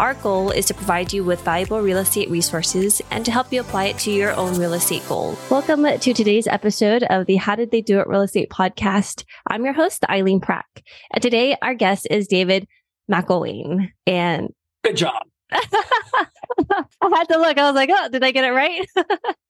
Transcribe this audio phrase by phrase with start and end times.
[0.00, 3.60] Our goal is to provide you with valuable real estate resources and to help you
[3.60, 5.36] apply it to your own real estate goal.
[5.50, 9.24] Welcome to today's episode of the How Did They Do It Real Estate podcast.
[9.46, 10.64] I'm your host, Eileen Prack.
[11.12, 12.66] And today our guest is David
[13.12, 13.90] McElwain.
[14.06, 14.54] And
[14.84, 15.22] good job.
[15.52, 17.58] I had to look.
[17.58, 18.88] I was like, oh, did I get it right?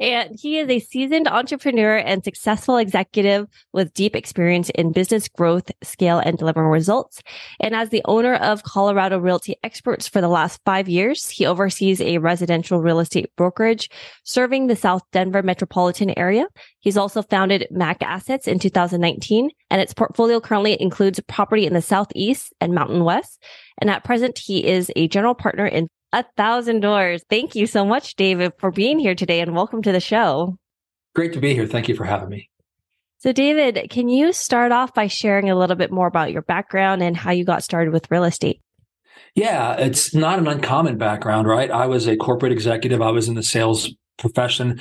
[0.00, 5.70] and he is a seasoned entrepreneur and successful executive with deep experience in business growth,
[5.82, 7.22] scale, and delivering results.
[7.60, 12.00] And as the owner of Colorado Realty Experts for the last five years, he oversees
[12.00, 13.90] a residential real estate brokerage
[14.24, 16.46] serving the South Denver metropolitan area.
[16.80, 21.82] He's also founded Mac Assets in 2019, and its portfolio currently includes property in the
[21.82, 23.42] Southeast and Mountain West.
[23.78, 27.24] And at present, he is a general partner in a thousand doors.
[27.28, 30.56] Thank you so much, David, for being here today and welcome to the show.
[31.14, 31.66] Great to be here.
[31.66, 32.48] Thank you for having me.
[33.18, 37.02] So, David, can you start off by sharing a little bit more about your background
[37.02, 38.60] and how you got started with real estate?
[39.34, 41.70] Yeah, it's not an uncommon background, right?
[41.70, 44.80] I was a corporate executive, I was in the sales profession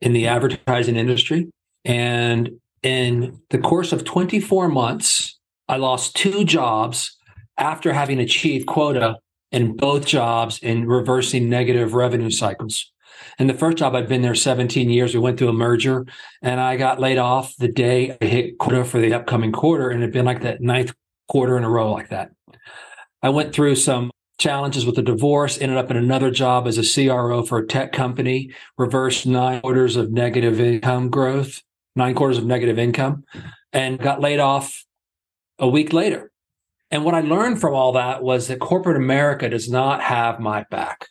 [0.00, 1.48] in the advertising industry.
[1.84, 2.50] And
[2.82, 5.38] in the course of 24 months,
[5.68, 7.16] I lost two jobs
[7.56, 9.16] after having achieved quota
[9.56, 12.92] in both jobs in reversing negative revenue cycles.
[13.38, 15.14] In the first job, I'd been there 17 years.
[15.14, 16.04] We went through a merger
[16.42, 19.88] and I got laid off the day I hit quota for the upcoming quarter.
[19.88, 20.94] And it had been like that ninth
[21.26, 22.32] quarter in a row like that.
[23.22, 27.06] I went through some challenges with the divorce, ended up in another job as a
[27.06, 31.62] CRO for a tech company, reversed nine quarters of negative income growth,
[31.94, 33.24] nine quarters of negative income,
[33.72, 34.84] and got laid off
[35.58, 36.30] a week later.
[36.90, 40.64] And what I learned from all that was that corporate America does not have my
[40.70, 41.08] back.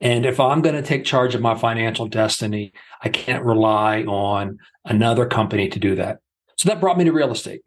[0.00, 2.72] And if I'm going to take charge of my financial destiny,
[3.02, 6.20] I can't rely on another company to do that.
[6.56, 7.62] So that brought me to real estate.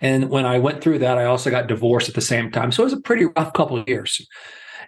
[0.00, 2.72] And when I went through that, I also got divorced at the same time.
[2.72, 4.26] So it was a pretty rough couple of years.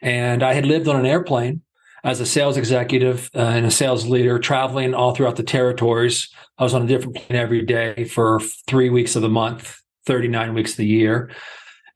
[0.02, 1.62] And I had lived on an airplane
[2.04, 6.28] as a sales executive uh, and a sales leader, traveling all throughout the territories.
[6.56, 10.54] I was on a different plane every day for three weeks of the month, 39
[10.54, 11.30] weeks of the year.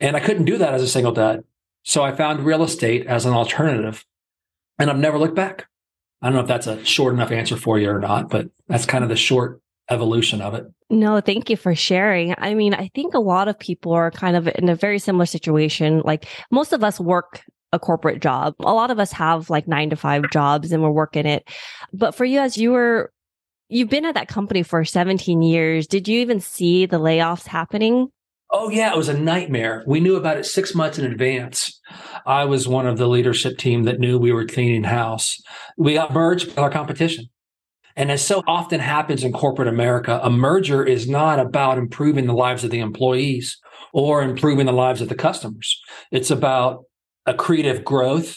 [0.03, 1.45] And I couldn't do that as a single dad.
[1.85, 4.05] So I found real estate as an alternative
[4.79, 5.67] and I've never looked back.
[6.21, 8.85] I don't know if that's a short enough answer for you or not, but that's
[8.85, 10.67] kind of the short evolution of it.
[10.91, 12.35] No, thank you for sharing.
[12.37, 15.27] I mean, I think a lot of people are kind of in a very similar
[15.27, 16.01] situation.
[16.05, 17.43] Like most of us work
[17.73, 18.55] a corporate job.
[18.61, 21.49] A lot of us have like nine to five jobs and we're working it.
[21.93, 23.13] But for you, as you were,
[23.69, 28.09] you've been at that company for 17 years, did you even see the layoffs happening?
[28.55, 29.83] Oh, yeah, it was a nightmare.
[29.87, 31.81] We knew about it six months in advance.
[32.27, 35.41] I was one of the leadership team that knew we were cleaning house.
[35.79, 37.31] We got merged with our competition.
[37.97, 42.35] And as so often happens in corporate America, a merger is not about improving the
[42.35, 43.59] lives of the employees
[43.95, 45.81] or improving the lives of the customers.
[46.11, 46.85] It's about
[47.27, 48.37] accretive growth,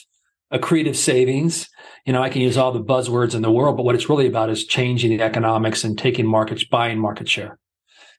[0.51, 1.69] accretive savings.
[2.05, 4.27] You know, I can use all the buzzwords in the world, but what it's really
[4.27, 7.59] about is changing the economics and taking markets, buying market share.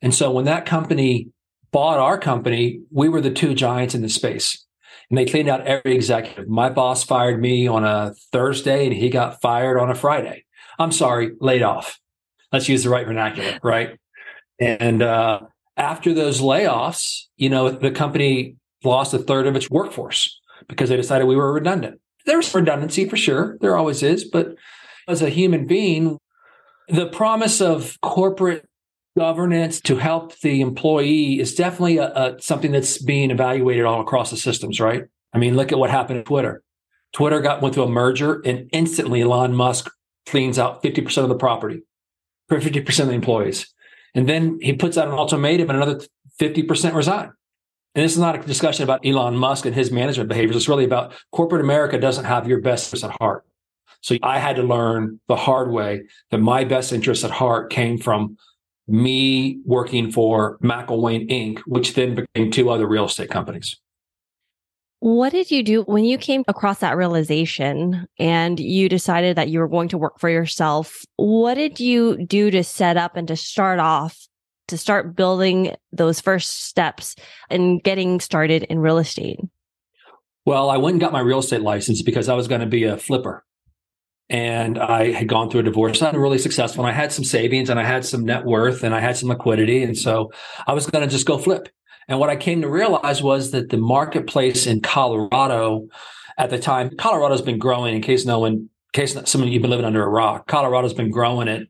[0.02, 1.30] And so when that company
[1.76, 4.64] bought our company, we were the two giants in the space.
[5.10, 6.48] And they cleaned out every executive.
[6.48, 10.46] My boss fired me on a Thursday and he got fired on a Friday.
[10.78, 12.00] I'm sorry, laid off.
[12.50, 13.98] Let's use the right vernacular, right?
[14.58, 15.40] And uh,
[15.76, 20.96] after those layoffs, you know, the company lost a third of its workforce because they
[20.96, 22.00] decided we were redundant.
[22.24, 23.58] There's redundancy for sure.
[23.60, 24.24] There always is.
[24.24, 24.54] But
[25.08, 26.16] as a human being,
[26.88, 28.66] the promise of corporate
[29.16, 34.30] governance to help the employee is definitely a, a, something that's being evaluated all across
[34.30, 35.04] the systems, right?
[35.32, 36.62] I mean, look at what happened at Twitter.
[37.12, 39.90] Twitter got went through a merger, and instantly Elon Musk
[40.26, 41.82] cleans out 50% of the property
[42.48, 43.72] for 50% of the employees.
[44.14, 46.04] And then he puts out an ultimatum and another
[46.40, 47.30] 50% resign.
[47.94, 50.56] And this is not a discussion about Elon Musk and his management behaviors.
[50.56, 53.44] It's really about corporate America doesn't have your best interests at heart.
[54.02, 57.96] So I had to learn the hard way that my best interests at heart came
[57.98, 58.36] from
[58.88, 63.76] me working for McElwain Inc., which then became two other real estate companies.
[65.00, 69.60] What did you do when you came across that realization and you decided that you
[69.60, 71.04] were going to work for yourself?
[71.16, 74.26] What did you do to set up and to start off
[74.68, 77.14] to start building those first steps
[77.50, 79.38] and getting started in real estate?
[80.44, 82.84] Well, I went and got my real estate license because I was going to be
[82.84, 83.44] a flipper
[84.28, 86.02] and I had gone through a divorce.
[86.02, 86.84] I'm really successful.
[86.84, 89.28] And I had some savings and I had some net worth and I had some
[89.28, 89.82] liquidity.
[89.82, 90.32] And so
[90.66, 91.68] I was going to just go flip.
[92.08, 95.88] And what I came to realize was that the marketplace in Colorado
[96.38, 99.62] at the time, Colorado's been growing in case no one, in case some of you've
[99.62, 100.46] been living under a rock.
[100.46, 101.62] Colorado's been growing at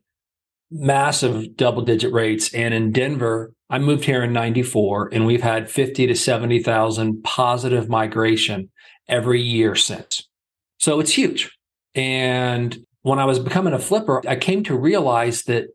[0.70, 2.52] massive double digit rates.
[2.52, 7.88] And in Denver, I moved here in 94 and we've had 50 to 70,000 positive
[7.88, 8.70] migration
[9.08, 10.28] every year since.
[10.78, 11.55] So it's huge.
[11.96, 15.68] And when I was becoming a flipper, I came to realize that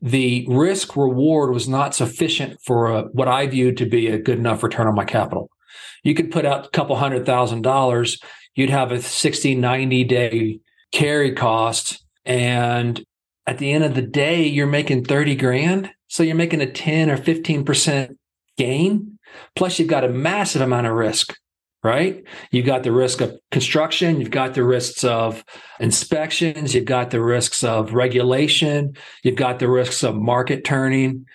[0.00, 4.38] the risk reward was not sufficient for a, what I viewed to be a good
[4.38, 5.50] enough return on my capital.
[6.02, 8.18] You could put out a couple hundred thousand dollars,
[8.54, 10.60] you'd have a 60, 90 day
[10.92, 12.04] carry cost.
[12.24, 13.04] And
[13.46, 15.90] at the end of the day, you're making 30 grand.
[16.08, 18.16] So you're making a 10 or 15%
[18.56, 19.18] gain.
[19.54, 21.36] Plus, you've got a massive amount of risk
[21.86, 22.24] right?
[22.50, 25.44] You've got the risk of construction, you've got the risks of
[25.78, 31.26] inspections, you've got the risks of regulation, you've got the risks of market turning,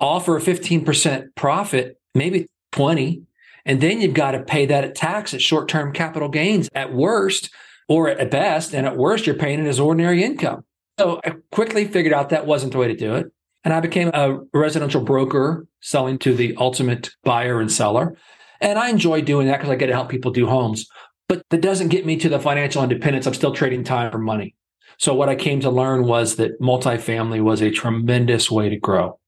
[0.00, 3.22] all for a 15% profit, maybe 20.
[3.66, 7.50] And then you've got to pay that at tax at short-term capital gains at worst,
[7.86, 10.64] or at best, and at worst, you're paying it as ordinary income.
[10.98, 13.26] So I quickly figured out that wasn't the way to do it.
[13.64, 18.16] And I became a residential broker selling to the ultimate buyer and seller.
[18.60, 20.86] And I enjoy doing that because I get to help people do homes.
[21.28, 23.26] But that doesn't get me to the financial independence.
[23.26, 24.54] I'm still trading time for money.
[24.98, 29.18] So what I came to learn was that multifamily was a tremendous way to grow.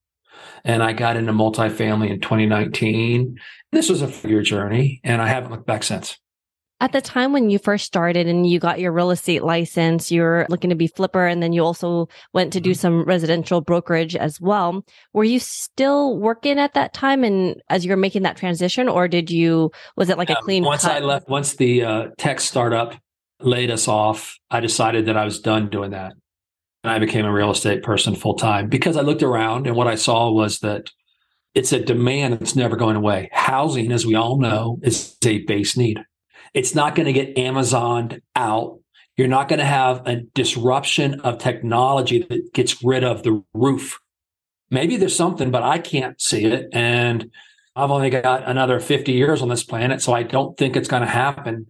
[0.63, 3.37] And I got into multifamily in 2019.
[3.71, 6.19] This was a year journey and I haven't looked back since.
[6.83, 10.21] At the time when you first started and you got your real estate license, you
[10.21, 12.77] were looking to be flipper and then you also went to do mm-hmm.
[12.77, 14.83] some residential brokerage as well.
[15.13, 19.07] Were you still working at that time and as you were making that transition or
[19.07, 20.91] did you, was it like a clean Once cut?
[20.91, 22.95] I left, once the uh, tech startup
[23.39, 26.11] laid us off, I decided that I was done doing that.
[26.83, 29.87] And I became a real estate person full time because I looked around and what
[29.87, 30.89] I saw was that
[31.55, 33.29] it's a demand that's never going away.
[33.31, 36.01] Housing, as we all know, is a base need.
[36.53, 38.79] It's not going to get Amazoned out.
[39.17, 43.99] You're not going to have a disruption of technology that gets rid of the roof.
[44.69, 46.69] Maybe there's something, but I can't see it.
[46.73, 47.31] And
[47.75, 50.01] I've only got another 50 years on this planet.
[50.01, 51.67] So I don't think it's going to happen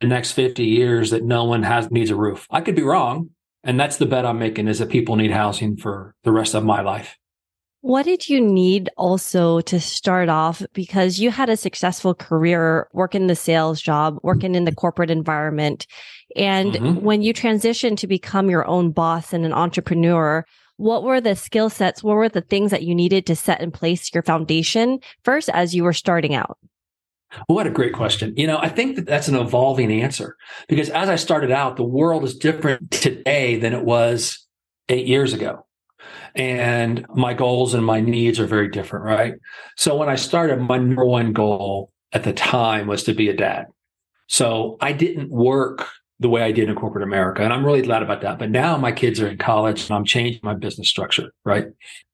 [0.00, 2.46] the next 50 years that no one has needs a roof.
[2.50, 3.30] I could be wrong.
[3.64, 6.64] And that's the bet I'm making is that people need housing for the rest of
[6.64, 7.18] my life.
[7.80, 10.62] What did you need also to start off?
[10.72, 15.86] Because you had a successful career working the sales job, working in the corporate environment.
[16.34, 17.00] And mm-hmm.
[17.00, 20.44] when you transitioned to become your own boss and an entrepreneur,
[20.76, 22.02] what were the skill sets?
[22.02, 25.74] What were the things that you needed to set in place your foundation first as
[25.74, 26.58] you were starting out?
[27.46, 28.34] What a great question.
[28.36, 30.36] You know, I think that that's an evolving answer
[30.66, 34.46] because as I started out, the world is different today than it was
[34.88, 35.64] eight years ago
[36.34, 39.34] and my goals and my needs are very different, right?
[39.76, 43.36] So when I started, my number one goal at the time was to be a
[43.36, 43.66] dad.
[44.28, 45.88] So I didn't work
[46.20, 47.42] the way I did in corporate America.
[47.42, 48.38] And I'm really glad about that.
[48.38, 51.66] But now my kids are in college and I'm changing my business structure, right?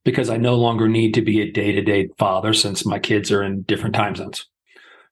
[0.05, 3.33] Because I no longer need to be a day to day father since my kids
[3.33, 4.47] are in different time zones.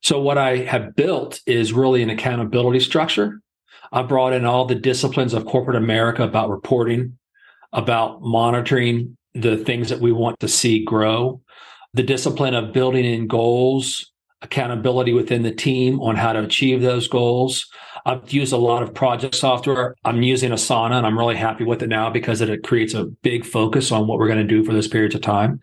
[0.02, 3.40] So what I have built is really an accountability structure.
[3.92, 7.18] I brought in all the disciplines of corporate America about reporting,
[7.72, 11.40] about monitoring the things that we want to see grow,
[11.94, 14.12] the discipline of building in goals,
[14.42, 17.66] accountability within the team on how to achieve those goals.
[18.04, 19.94] I've used a lot of project software.
[20.04, 23.44] I'm using Asana and I'm really happy with it now because it creates a big
[23.44, 25.60] focus on what we're going to do for those periods of time.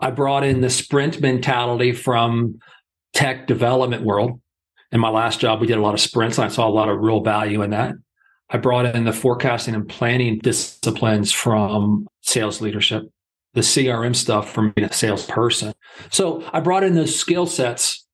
[0.00, 2.58] I brought in the sprint mentality from
[3.14, 4.40] tech development world.
[4.92, 6.88] In my last job, we did a lot of sprints and I saw a lot
[6.88, 7.94] of real value in that.
[8.50, 13.04] I brought in the forecasting and planning disciplines from sales leadership,
[13.54, 15.72] the CRM stuff from being a salesperson.
[16.10, 18.06] So I brought in those skill sets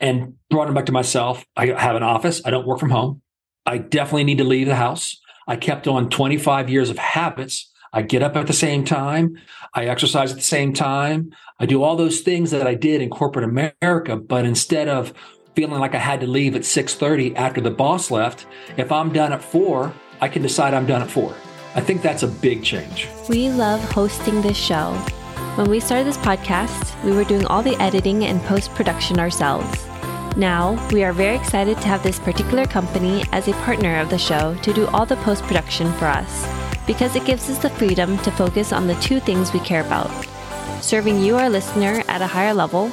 [0.00, 1.44] and brought them back to myself.
[1.56, 2.42] I have an office.
[2.44, 3.22] I don't work from home.
[3.66, 5.16] I definitely need to leave the house.
[5.46, 7.70] I kept on 25 years of habits.
[7.92, 9.36] I get up at the same time.
[9.72, 11.30] I exercise at the same time.
[11.60, 14.16] I do all those things that I did in corporate America.
[14.16, 15.14] But instead of
[15.54, 18.46] feeling like I had to leave at 6:30 after the boss left,
[18.76, 21.34] if I'm done at 4, I can decide I'm done at 4.
[21.76, 23.08] I think that's a big change.
[23.28, 24.92] We love hosting this show.
[25.56, 29.86] When we started this podcast, we were doing all the editing and post-production ourselves.
[30.36, 34.18] Now, we are very excited to have this particular company as a partner of the
[34.18, 36.46] show to do all the post production for us
[36.86, 40.10] because it gives us the freedom to focus on the two things we care about
[40.82, 42.92] serving you, our listener, at a higher level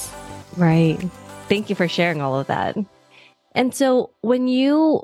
[0.57, 0.97] Right.
[1.47, 2.77] Thank you for sharing all of that.
[3.53, 5.03] And so when you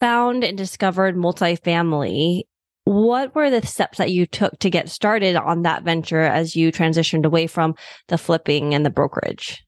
[0.00, 2.42] found and discovered multifamily,
[2.84, 6.70] what were the steps that you took to get started on that venture as you
[6.70, 7.74] transitioned away from
[8.08, 9.64] the flipping and the brokerage?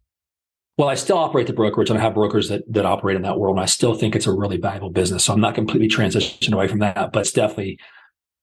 [0.78, 3.38] Well, I still operate the brokerage and I have brokers that, that operate in that
[3.38, 3.56] world.
[3.56, 5.24] And I still think it's a really valuable business.
[5.24, 7.78] So I'm not completely transitioned away from that, but it's definitely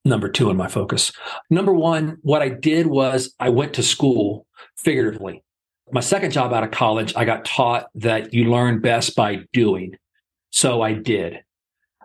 [0.03, 1.11] number two in my focus.
[1.51, 5.43] Number one, what I did was I went to school figuratively.
[5.93, 9.95] My second job out of college, I got taught that you learn best by doing.
[10.49, 11.43] So I did.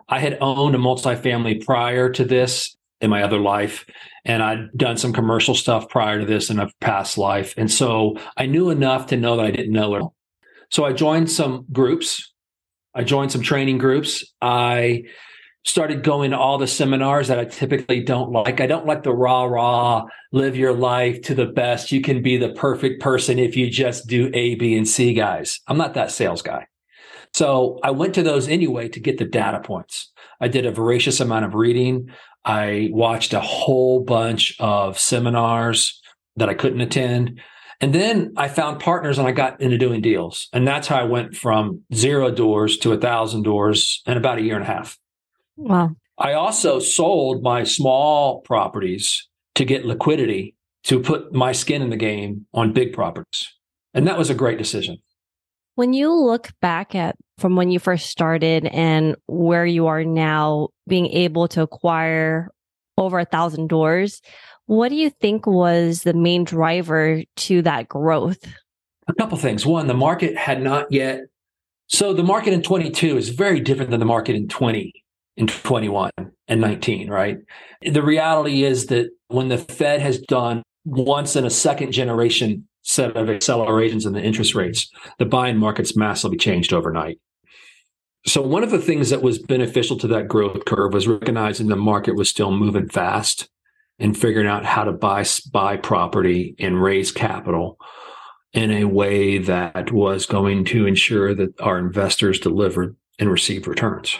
[0.07, 3.87] I had owned a multifamily prior to this in my other life,
[4.25, 7.55] and I'd done some commercial stuff prior to this in a past life.
[7.57, 10.03] And so I knew enough to know that I didn't know it.
[10.69, 12.31] So I joined some groups.
[12.93, 14.23] I joined some training groups.
[14.39, 15.05] I
[15.65, 18.61] started going to all the seminars that I typically don't like.
[18.61, 21.91] I don't like the rah rah, live your life to the best.
[21.91, 25.59] You can be the perfect person if you just do A, B, and C guys.
[25.67, 26.67] I'm not that sales guy.
[27.33, 30.11] So I went to those anyway to get the data points.
[30.41, 32.09] I did a voracious amount of reading.
[32.45, 36.01] I watched a whole bunch of seminars
[36.37, 37.41] that I couldn't attend.
[37.81, 40.49] And then I found partners and I got into doing deals.
[40.51, 44.41] And that's how I went from zero doors to a thousand doors in about a
[44.41, 44.97] year and a half.
[45.59, 45.91] Wow.
[46.17, 51.97] I also sold my small properties to get liquidity to put my skin in the
[51.97, 53.47] game on big properties.
[53.93, 54.97] And that was a great decision.
[55.75, 60.69] When you look back at from when you first started and where you are now,
[60.87, 62.49] being able to acquire
[62.97, 64.21] over a thousand doors,
[64.65, 68.39] what do you think was the main driver to that growth?
[69.07, 69.65] A couple things.
[69.65, 71.21] One, the market had not yet.
[71.87, 74.93] So the market in 22 is very different than the market in 20,
[75.39, 76.11] in 21
[76.49, 77.37] and 19, right?
[77.81, 83.15] The reality is that when the Fed has done once in a second generation set
[83.15, 87.19] of accelerations in the interest rates, the buying market's massively changed overnight.
[88.25, 91.77] So one of the things that was beneficial to that growth curve was recognizing the
[91.77, 93.49] market was still moving fast
[93.97, 97.77] and figuring out how to buy buy property and raise capital
[98.51, 104.19] in a way that was going to ensure that our investors delivered and received returns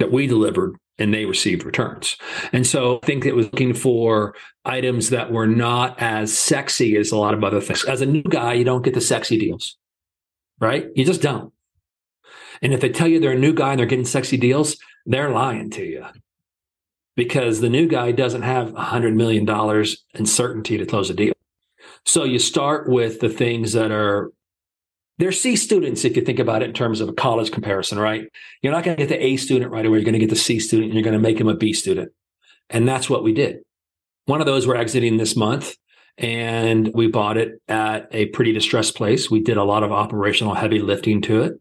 [0.00, 2.16] that we delivered and they received returns.
[2.52, 7.10] And so I think it was looking for items that were not as sexy as
[7.10, 7.84] a lot of other things.
[7.84, 9.76] As a new guy, you don't get the sexy deals,
[10.58, 10.88] right?
[10.94, 11.52] You just don't.
[12.60, 14.76] And if they tell you they're a new guy and they're getting sexy deals,
[15.06, 16.04] they're lying to you
[17.16, 19.48] because the new guy doesn't have a $100 million
[20.14, 21.32] in certainty to close a deal.
[22.04, 24.32] So you start with the things that are
[25.20, 28.26] they're C students if you think about it in terms of a college comparison, right?
[28.62, 29.98] You're not going to get the A student right away.
[29.98, 31.72] You're going to get the C student and you're going to make him a B
[31.72, 32.12] student.
[32.70, 33.60] And that's what we did.
[34.24, 35.76] One of those we're exiting this month
[36.16, 39.30] and we bought it at a pretty distressed place.
[39.30, 41.60] We did a lot of operational heavy lifting to it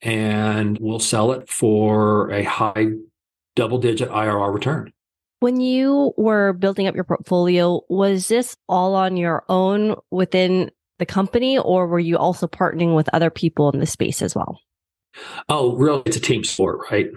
[0.00, 2.86] and we'll sell it for a high
[3.54, 4.92] double digit IRR return.
[5.40, 10.70] When you were building up your portfolio, was this all on your own within
[11.04, 14.60] the company, or were you also partnering with other people in the space as well?
[15.48, 16.02] Oh, really?
[16.06, 17.08] It's a team sport, right?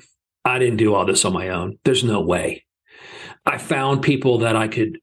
[0.46, 1.78] I didn't do all this on my own.
[1.84, 2.66] There's no way.
[3.46, 5.00] I found people that I could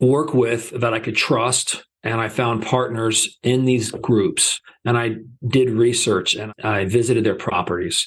[0.00, 4.60] work with, that I could trust, and I found partners in these groups.
[4.84, 5.16] And I
[5.46, 8.06] did research and I visited their properties.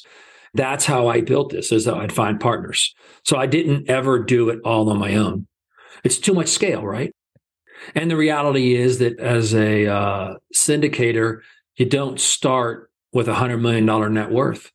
[0.53, 2.93] That's how I built this, is that I'd find partners.
[3.25, 5.47] So I didn't ever do it all on my own.
[6.03, 7.11] It's too much scale, right?
[7.95, 11.41] And the reality is that as a uh, syndicator,
[11.75, 14.71] you don't start with a $100 million net worth.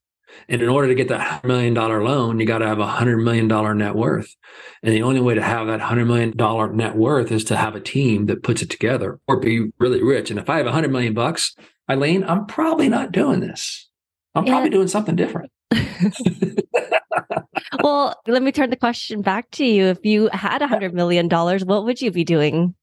[0.49, 3.23] And in order to get that $100 million loan, you got to have a $100
[3.23, 4.35] million net worth.
[4.83, 7.81] And the only way to have that $100 million net worth is to have a
[7.81, 10.31] team that puts it together or be really rich.
[10.31, 11.55] And if I have 100 million bucks,
[11.91, 13.89] Eileen, I'm probably not doing this.
[14.35, 14.55] I'm yeah.
[14.55, 15.51] probably doing something different.
[17.83, 19.87] well, let me turn the question back to you.
[19.87, 22.75] If you had a $100 million, what would you be doing?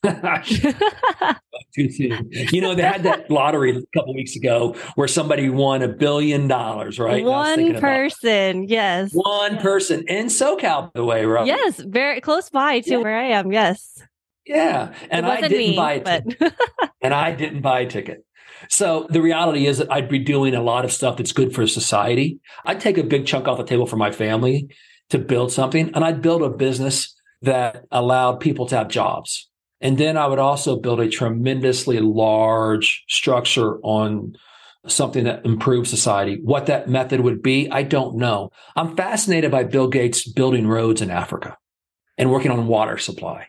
[1.76, 6.46] you know, they had that lottery a couple weeks ago where somebody won a billion
[6.46, 7.24] dollars, right?
[7.24, 9.10] One person, yes.
[9.12, 11.46] One person in SoCal, by the way, right?
[11.46, 12.96] Yes, very close by to yeah.
[12.98, 13.50] where I am.
[13.50, 14.00] Yes.
[14.46, 14.94] Yeah.
[15.10, 16.04] And I didn't me, buy it.
[16.04, 16.52] But...
[17.02, 18.24] and I didn't buy a ticket.
[18.70, 21.66] So the reality is that I'd be doing a lot of stuff that's good for
[21.66, 22.38] society.
[22.64, 24.68] I'd take a big chunk off the table for my family
[25.10, 29.47] to build something, and I'd build a business that allowed people to have jobs
[29.80, 34.36] And then I would also build a tremendously large structure on
[34.86, 36.40] something that improves society.
[36.42, 38.50] What that method would be, I don't know.
[38.74, 41.56] I'm fascinated by Bill Gates building roads in Africa
[42.16, 43.46] and working on water supply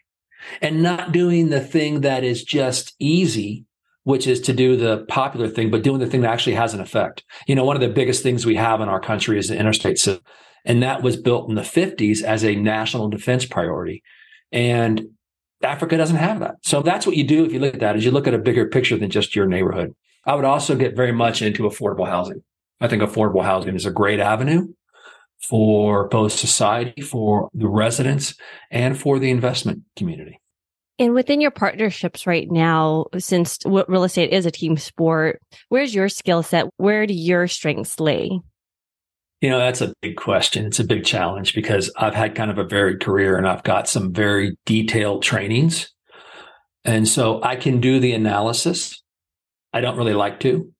[0.61, 3.65] and not doing the thing that is just easy,
[4.03, 6.81] which is to do the popular thing, but doing the thing that actually has an
[6.81, 7.23] effect.
[7.47, 9.97] You know, one of the biggest things we have in our country is the interstate
[9.97, 10.23] system.
[10.65, 14.03] And that was built in the 50s as a national defense priority.
[14.51, 15.09] And
[15.63, 16.55] Africa doesn't have that.
[16.63, 18.39] So that's what you do if you look at that is you look at a
[18.39, 19.93] bigger picture than just your neighborhood.
[20.25, 22.43] I would also get very much into affordable housing.
[22.81, 24.67] I think affordable housing is a great avenue
[25.41, 28.35] for both society, for the residents,
[28.71, 30.39] and for the investment community.
[30.97, 36.09] And within your partnerships right now, since real estate is a team sport, where's your
[36.09, 36.65] skill set?
[36.75, 38.41] Where do your strengths lay?
[39.41, 40.65] You know, that's a big question.
[40.65, 43.87] It's a big challenge because I've had kind of a varied career and I've got
[43.87, 45.93] some very detailed trainings.
[46.83, 49.01] And so I can do the analysis.
[49.71, 50.71] I don't really like to.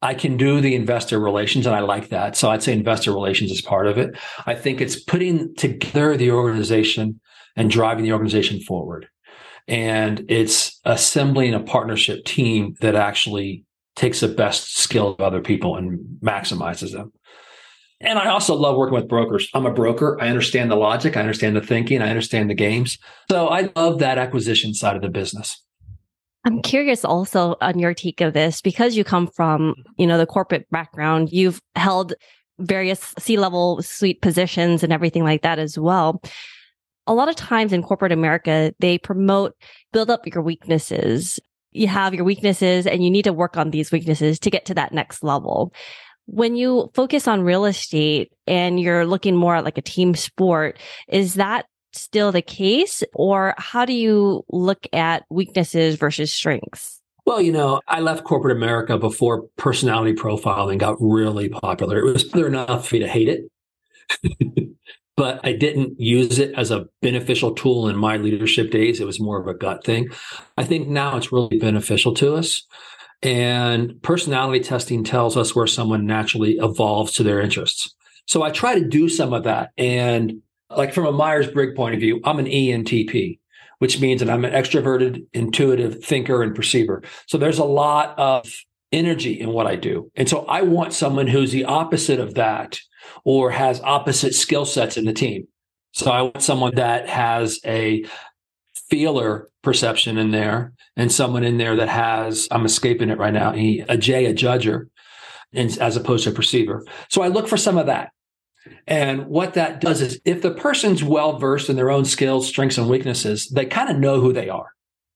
[0.00, 2.36] I can do the investor relations and I like that.
[2.36, 4.16] So I'd say investor relations is part of it.
[4.46, 7.20] I think it's putting together the organization
[7.56, 9.08] and driving the organization forward.
[9.66, 13.64] And it's assembling a partnership team that actually
[13.96, 17.12] takes the best skill of other people and maximizes them.
[18.00, 19.48] And I also love working with brokers.
[19.54, 20.16] I'm a broker.
[20.20, 21.16] I understand the logic.
[21.16, 22.00] I understand the thinking.
[22.00, 22.98] I understand the games.
[23.30, 25.62] So I love that acquisition side of the business.
[26.44, 30.26] I'm curious also on your take of this because you come from, you know, the
[30.26, 31.30] corporate background.
[31.32, 32.14] You've held
[32.60, 36.22] various C-level suite positions and everything like that as well.
[37.06, 39.54] A lot of times in corporate America, they promote
[39.92, 41.40] build up your weaknesses.
[41.72, 44.74] You have your weaknesses and you need to work on these weaknesses to get to
[44.74, 45.72] that next level.
[46.30, 50.78] When you focus on real estate and you're looking more at like a team sport,
[51.08, 53.02] is that still the case?
[53.14, 57.00] Or how do you look at weaknesses versus strengths?
[57.26, 61.98] Well, you know, I left corporate America before personality profiling got really popular.
[61.98, 64.70] It was popular enough for me to hate it,
[65.16, 68.98] but I didn't use it as a beneficial tool in my leadership days.
[68.98, 70.08] It was more of a gut thing.
[70.56, 72.66] I think now it's really beneficial to us.
[73.22, 77.94] And personality testing tells us where someone naturally evolves to their interests.
[78.26, 79.70] So I try to do some of that.
[79.76, 83.38] And like from a Myers Briggs point of view, I'm an ENTP,
[83.78, 87.02] which means that I'm an extroverted, intuitive thinker and perceiver.
[87.26, 88.52] So there's a lot of
[88.92, 90.10] energy in what I do.
[90.14, 92.78] And so I want someone who's the opposite of that
[93.24, 95.48] or has opposite skill sets in the team.
[95.92, 98.04] So I want someone that has a
[98.90, 103.52] feeler perception in there and someone in there that has, I'm escaping it right now,
[103.54, 104.88] a J, a judger,
[105.54, 106.84] as opposed to a perceiver.
[107.08, 108.10] So I look for some of that.
[108.86, 112.76] And what that does is if the person's well versed in their own skills, strengths,
[112.76, 114.72] and weaknesses, they kind of know who they are.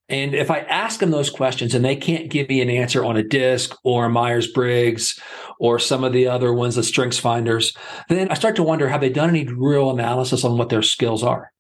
[0.09, 3.17] And if I ask them those questions and they can't give me an answer on
[3.17, 5.19] a DISC or Myers Briggs
[5.59, 7.75] or some of the other ones, the strengths finders,
[8.09, 11.23] then I start to wonder have they done any real analysis on what their skills
[11.23, 11.51] are?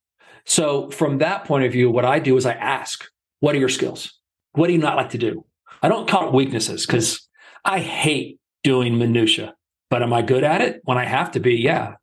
[0.44, 3.04] So, from that point of view, what I do is I ask,
[3.40, 4.18] what are your skills?
[4.52, 5.44] What do you not like to do?
[5.82, 7.28] I don't call it weaknesses because
[7.64, 9.54] I hate doing minutia.
[9.90, 11.54] But am I good at it when I have to be?
[11.54, 11.94] Yeah.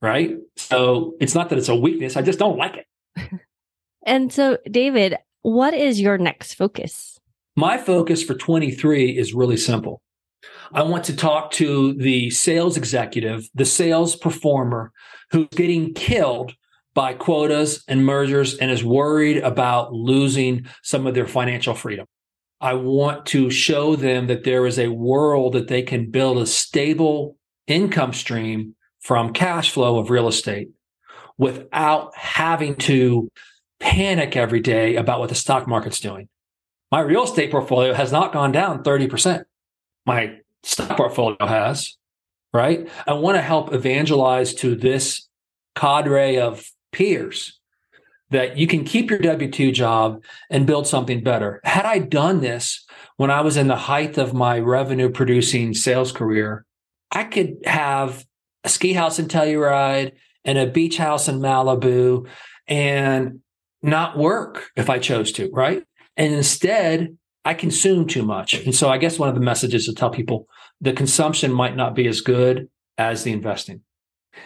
[0.00, 0.36] Right.
[0.56, 2.16] So it's not that it's a weakness.
[2.16, 3.40] I just don't like it.
[4.06, 7.18] and so, David, what is your next focus?
[7.56, 10.02] My focus for 23 is really simple.
[10.72, 14.92] I want to talk to the sales executive, the sales performer
[15.30, 16.54] who's getting killed
[16.94, 22.06] by quotas and mergers and is worried about losing some of their financial freedom.
[22.60, 26.46] I want to show them that there is a world that they can build a
[26.46, 30.70] stable income stream from cash flow of real estate
[31.36, 33.28] without having to
[33.80, 36.28] panic every day about what the stock market's doing.
[36.90, 39.44] My real estate portfolio has not gone down 30%.
[40.06, 41.96] My stock portfolio has,
[42.52, 42.88] right?
[43.06, 45.28] I want to help evangelize to this
[45.74, 47.60] cadre of peers
[48.30, 51.60] that you can keep your W 2 job and build something better.
[51.64, 52.84] Had I done this
[53.16, 56.64] when I was in the height of my revenue producing sales career,
[57.12, 58.24] I could have
[58.64, 60.12] a ski house in Telluride
[60.44, 62.26] and a beach house in Malibu
[62.66, 63.40] and
[63.82, 65.84] not work if I chose to, right?
[66.16, 68.54] And instead, I consume too much.
[68.54, 70.48] And so I guess one of the messages to tell people
[70.80, 73.82] the consumption might not be as good as the investing.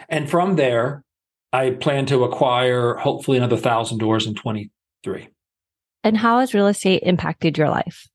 [0.08, 1.04] And from there,
[1.52, 5.28] I plan to acquire hopefully another thousand doors in 23.
[6.04, 8.08] And how has real estate impacted your life?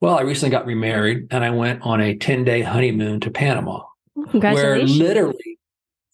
[0.00, 3.82] Well, I recently got remarried and I went on a 10 day honeymoon to Panama.
[4.30, 4.98] Congratulations.
[4.98, 5.58] Where literally,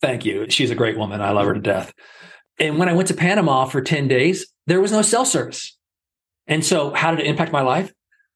[0.01, 0.47] thank you.
[0.51, 1.21] She's a great woman.
[1.21, 1.93] I love her to death.
[2.59, 5.77] And when I went to Panama for 10 days, there was no cell service.
[6.47, 7.93] And so how did it impact my life?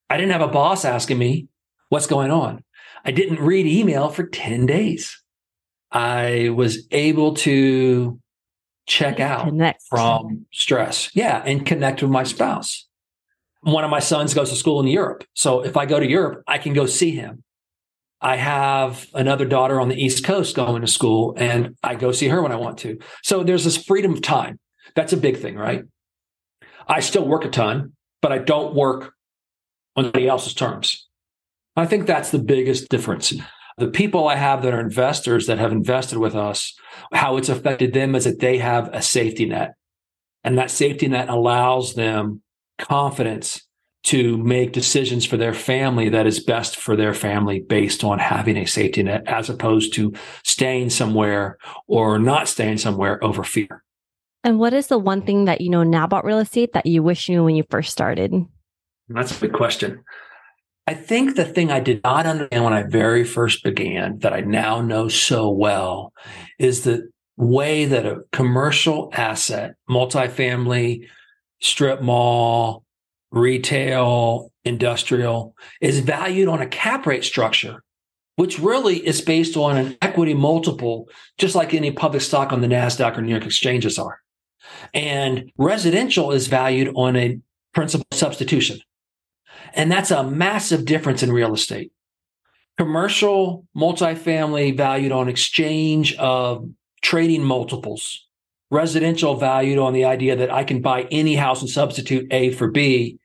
[0.09, 1.48] I didn't have a boss asking me
[1.88, 2.62] what's going on.
[3.05, 5.19] I didn't read email for 10 days.
[5.92, 8.20] I was able to
[8.87, 9.83] check out connect.
[9.88, 11.11] from stress.
[11.14, 11.42] Yeah.
[11.44, 12.87] And connect with my spouse.
[13.62, 15.24] One of my sons goes to school in Europe.
[15.35, 17.44] So if I go to Europe, I can go see him.
[18.20, 22.29] I have another daughter on the East Coast going to school and I go see
[22.29, 22.98] her when I want to.
[23.22, 24.59] So there's this freedom of time.
[24.94, 25.85] That's a big thing, right?
[26.87, 29.14] I still work a ton, but I don't work
[29.96, 31.07] on anybody else's terms.
[31.76, 33.33] I think that's the biggest difference.
[33.81, 36.75] The people I have that are investors that have invested with us,
[37.14, 39.73] how it's affected them is that they have a safety net.
[40.45, 42.43] And that safety net allows them
[42.79, 43.66] confidence
[44.03, 48.59] to make decisions for their family that is best for their family based on having
[48.59, 50.12] a safety net as opposed to
[50.45, 53.83] staying somewhere or not staying somewhere over fear.
[54.45, 57.03] And what is the one thing that you know now about real estate that you
[57.03, 58.35] wish you knew when you first started?
[59.09, 60.03] That's a good question.
[60.90, 64.40] I think the thing I did not understand when I very first began that I
[64.40, 66.12] now know so well
[66.59, 71.07] is the way that a commercial asset, multifamily,
[71.61, 72.83] strip mall,
[73.31, 77.85] retail, industrial is valued on a cap rate structure,
[78.35, 82.66] which really is based on an equity multiple, just like any public stock on the
[82.66, 84.18] NASDAQ or New York exchanges are.
[84.92, 87.38] And residential is valued on a
[87.74, 88.81] principal substitution.
[89.74, 91.92] And that's a massive difference in real estate.
[92.78, 96.68] Commercial multifamily valued on exchange of
[97.02, 98.26] trading multiples.
[98.70, 102.70] Residential valued on the idea that I can buy any house and substitute A for
[102.70, 103.18] B.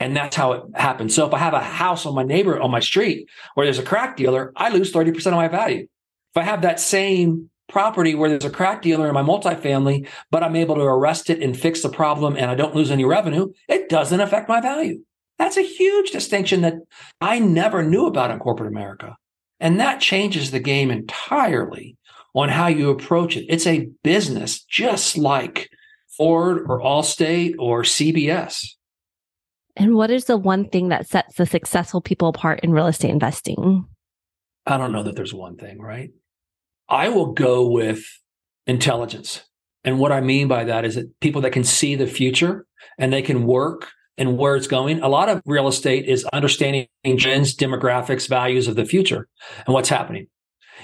[0.00, 1.14] And that's how it happens.
[1.14, 3.84] So if I have a house on my neighbor on my street where there's a
[3.84, 5.86] crack dealer, I lose 30% of my value.
[6.34, 10.42] If I have that same property where there's a crack dealer in my multifamily, but
[10.42, 13.52] I'm able to arrest it and fix the problem and I don't lose any revenue,
[13.68, 15.02] it doesn't affect my value.
[15.42, 16.74] That's a huge distinction that
[17.20, 19.16] I never knew about in corporate America.
[19.58, 21.96] And that changes the game entirely
[22.32, 23.46] on how you approach it.
[23.48, 25.68] It's a business just like
[26.16, 28.64] Ford or Allstate or CBS.
[29.74, 33.10] And what is the one thing that sets the successful people apart in real estate
[33.10, 33.84] investing?
[34.64, 36.10] I don't know that there's one thing, right?
[36.88, 38.04] I will go with
[38.68, 39.42] intelligence.
[39.82, 42.64] And what I mean by that is that people that can see the future
[42.96, 45.00] and they can work and where it's going.
[45.00, 49.28] A lot of real estate is understanding trends, demographics, values of the future
[49.66, 50.26] and what's happening.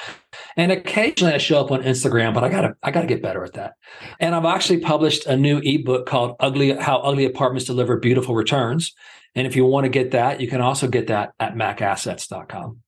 [0.55, 3.53] And occasionally I show up on Instagram, but I gotta I gotta get better at
[3.53, 3.73] that.
[4.19, 8.93] And I've actually published a new ebook called Ugly How Ugly Apartments Deliver Beautiful Returns.
[9.35, 12.79] And if you want to get that, you can also get that at macassets.com.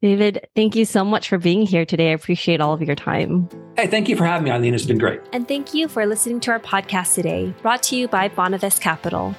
[0.00, 2.10] David, thank you so much for being here today.
[2.10, 3.48] I appreciate all of your time.
[3.76, 4.74] Hey, thank you for having me, Eileen.
[4.74, 5.20] It's been great.
[5.32, 9.34] And thank you for listening to our podcast today, brought to you by Bonavest Capital.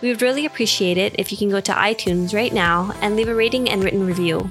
[0.00, 3.28] We would really appreciate it if you can go to iTunes right now and leave
[3.28, 4.50] a rating and written review.